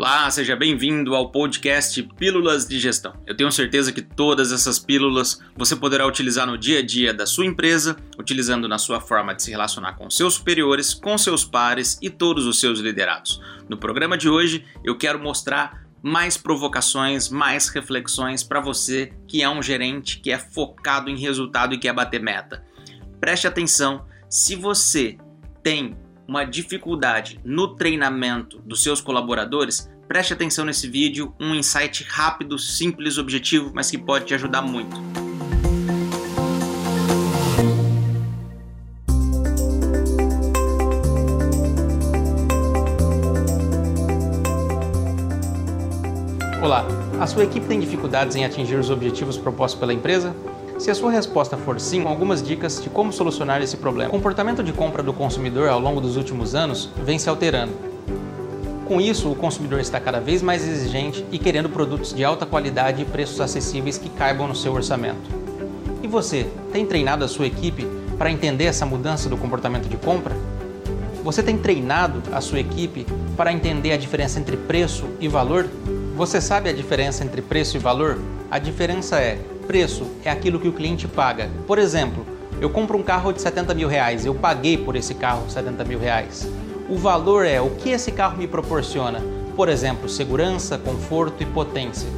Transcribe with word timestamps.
Olá, 0.00 0.30
seja 0.30 0.56
bem-vindo 0.56 1.14
ao 1.14 1.30
podcast 1.30 2.02
Pílulas 2.16 2.66
de 2.66 2.78
Gestão. 2.78 3.12
Eu 3.26 3.36
tenho 3.36 3.52
certeza 3.52 3.92
que 3.92 4.00
todas 4.00 4.50
essas 4.50 4.78
pílulas 4.78 5.42
você 5.54 5.76
poderá 5.76 6.06
utilizar 6.06 6.46
no 6.46 6.56
dia 6.56 6.78
a 6.78 6.82
dia 6.82 7.12
da 7.12 7.26
sua 7.26 7.44
empresa, 7.44 7.94
utilizando 8.18 8.66
na 8.66 8.78
sua 8.78 8.98
forma 8.98 9.34
de 9.34 9.42
se 9.42 9.50
relacionar 9.50 9.98
com 9.98 10.08
seus 10.08 10.36
superiores, 10.36 10.94
com 10.94 11.18
seus 11.18 11.44
pares 11.44 11.98
e 12.00 12.08
todos 12.08 12.46
os 12.46 12.58
seus 12.58 12.78
liderados. 12.78 13.42
No 13.68 13.76
programa 13.76 14.16
de 14.16 14.26
hoje, 14.26 14.64
eu 14.82 14.96
quero 14.96 15.18
mostrar 15.18 15.84
mais 16.02 16.34
provocações, 16.34 17.28
mais 17.28 17.68
reflexões 17.68 18.42
para 18.42 18.58
você 18.58 19.12
que 19.28 19.42
é 19.42 19.50
um 19.50 19.62
gerente 19.62 20.18
que 20.20 20.32
é 20.32 20.38
focado 20.38 21.10
em 21.10 21.18
resultado 21.18 21.74
e 21.74 21.78
quer 21.78 21.92
bater 21.92 22.22
meta. 22.22 22.64
Preste 23.20 23.46
atenção, 23.46 24.06
se 24.30 24.56
você 24.56 25.18
tem 25.62 25.94
uma 26.30 26.44
dificuldade 26.44 27.40
no 27.44 27.74
treinamento 27.74 28.62
dos 28.62 28.84
seus 28.84 29.00
colaboradores, 29.00 29.90
preste 30.10 30.32
atenção 30.32 30.64
nesse 30.64 30.88
vídeo, 30.88 31.32
um 31.38 31.54
insight 31.54 32.02
rápido, 32.02 32.58
simples, 32.58 33.16
objetivo, 33.16 33.70
mas 33.72 33.88
que 33.88 33.96
pode 33.96 34.24
te 34.24 34.34
ajudar 34.34 34.60
muito. 34.60 35.00
Olá, 46.60 46.84
a 47.20 47.26
sua 47.28 47.44
equipe 47.44 47.68
tem 47.68 47.78
dificuldades 47.78 48.34
em 48.34 48.44
atingir 48.44 48.80
os 48.80 48.90
objetivos 48.90 49.38
propostos 49.38 49.78
pela 49.78 49.94
empresa? 49.94 50.34
Se 50.76 50.90
a 50.90 50.94
sua 50.96 51.12
resposta 51.12 51.56
for 51.56 51.78
sim, 51.78 52.04
algumas 52.04 52.42
dicas 52.42 52.82
de 52.82 52.90
como 52.90 53.12
solucionar 53.12 53.62
esse 53.62 53.76
problema. 53.76 54.08
O 54.08 54.12
comportamento 54.12 54.60
de 54.60 54.72
compra 54.72 55.04
do 55.04 55.12
consumidor 55.12 55.68
ao 55.68 55.78
longo 55.78 56.00
dos 56.00 56.16
últimos 56.16 56.56
anos 56.56 56.90
vem 57.04 57.16
se 57.16 57.28
alterando. 57.28 57.89
Com 58.90 59.00
isso, 59.00 59.30
o 59.30 59.36
consumidor 59.36 59.78
está 59.78 60.00
cada 60.00 60.18
vez 60.18 60.42
mais 60.42 60.66
exigente 60.66 61.24
e 61.30 61.38
querendo 61.38 61.68
produtos 61.68 62.12
de 62.12 62.24
alta 62.24 62.44
qualidade 62.44 63.02
e 63.02 63.04
preços 63.04 63.40
acessíveis 63.40 63.96
que 63.96 64.08
caibam 64.08 64.48
no 64.48 64.56
seu 64.56 64.72
orçamento. 64.72 65.30
E 66.02 66.08
você, 66.08 66.48
tem 66.72 66.84
treinado 66.84 67.24
a 67.24 67.28
sua 67.28 67.46
equipe 67.46 67.86
para 68.18 68.32
entender 68.32 68.64
essa 68.64 68.84
mudança 68.84 69.28
do 69.28 69.36
comportamento 69.36 69.88
de 69.88 69.96
compra? 69.96 70.36
Você 71.22 71.40
tem 71.40 71.56
treinado 71.56 72.20
a 72.32 72.40
sua 72.40 72.58
equipe 72.58 73.06
para 73.36 73.52
entender 73.52 73.92
a 73.92 73.96
diferença 73.96 74.40
entre 74.40 74.56
preço 74.56 75.04
e 75.20 75.28
valor? 75.28 75.68
Você 76.16 76.40
sabe 76.40 76.68
a 76.68 76.72
diferença 76.72 77.22
entre 77.22 77.40
preço 77.42 77.76
e 77.76 77.78
valor? 77.78 78.18
A 78.50 78.58
diferença 78.58 79.20
é 79.20 79.38
preço 79.68 80.04
é 80.24 80.30
aquilo 80.32 80.58
que 80.58 80.66
o 80.66 80.72
cliente 80.72 81.06
paga. 81.06 81.48
Por 81.64 81.78
exemplo, 81.78 82.26
eu 82.60 82.68
compro 82.68 82.98
um 82.98 83.04
carro 83.04 83.32
de 83.32 83.40
70 83.40 83.72
mil 83.72 83.86
reais, 83.86 84.26
eu 84.26 84.34
paguei 84.34 84.76
por 84.76 84.96
esse 84.96 85.14
carro 85.14 85.48
70 85.48 85.84
mil 85.84 86.00
reais. 86.00 86.50
O 86.90 86.96
valor 86.96 87.46
é 87.46 87.60
o 87.60 87.70
que 87.70 87.90
esse 87.90 88.10
carro 88.10 88.36
me 88.36 88.48
proporciona, 88.48 89.22
por 89.54 89.68
exemplo, 89.68 90.08
segurança, 90.08 90.76
conforto 90.76 91.40
e 91.40 91.46
potência. 91.46 92.08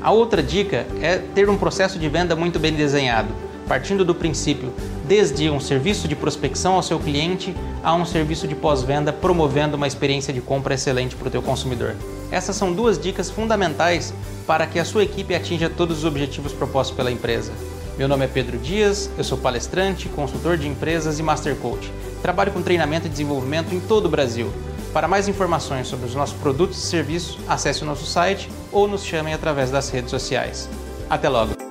A 0.00 0.10
outra 0.10 0.42
dica 0.42 0.86
é 1.02 1.18
ter 1.18 1.50
um 1.50 1.58
processo 1.58 1.98
de 1.98 2.08
venda 2.08 2.34
muito 2.34 2.58
bem 2.58 2.72
desenhado, 2.72 3.28
partindo 3.68 4.06
do 4.06 4.14
princípio 4.14 4.72
desde 5.04 5.50
um 5.50 5.60
serviço 5.60 6.08
de 6.08 6.16
prospecção 6.16 6.76
ao 6.76 6.82
seu 6.82 6.98
cliente 6.98 7.54
a 7.84 7.94
um 7.94 8.06
serviço 8.06 8.48
de 8.48 8.54
pós-venda 8.54 9.12
promovendo 9.12 9.76
uma 9.76 9.86
experiência 9.86 10.32
de 10.32 10.40
compra 10.40 10.72
excelente 10.72 11.14
para 11.14 11.28
o 11.28 11.30
teu 11.30 11.42
consumidor. 11.42 11.94
Essas 12.30 12.56
são 12.56 12.72
duas 12.72 12.98
dicas 12.98 13.30
fundamentais 13.30 14.14
para 14.46 14.66
que 14.66 14.78
a 14.78 14.84
sua 14.86 15.04
equipe 15.04 15.34
atinja 15.34 15.68
todos 15.68 15.98
os 15.98 16.04
objetivos 16.06 16.54
propostos 16.54 16.96
pela 16.96 17.12
empresa. 17.12 17.52
Meu 17.98 18.08
nome 18.08 18.24
é 18.24 18.28
Pedro 18.28 18.56
Dias, 18.56 19.10
eu 19.18 19.24
sou 19.24 19.36
palestrante, 19.36 20.08
consultor 20.08 20.56
de 20.56 20.66
empresas 20.66 21.18
e 21.18 21.22
Master 21.22 21.54
Coach. 21.56 21.92
Trabalho 22.22 22.52
com 22.52 22.62
treinamento 22.62 23.06
e 23.06 23.10
desenvolvimento 23.10 23.74
em 23.74 23.80
todo 23.80 24.06
o 24.06 24.08
Brasil. 24.08 24.52
Para 24.92 25.06
mais 25.06 25.28
informações 25.28 25.86
sobre 25.88 26.06
os 26.06 26.14
nossos 26.14 26.36
produtos 26.38 26.78
e 26.78 26.86
serviços, 26.86 27.38
acesse 27.46 27.82
o 27.82 27.86
nosso 27.86 28.06
site 28.06 28.50
ou 28.72 28.88
nos 28.88 29.04
chamem 29.04 29.34
através 29.34 29.70
das 29.70 29.90
redes 29.90 30.10
sociais. 30.10 30.68
Até 31.10 31.28
logo! 31.28 31.65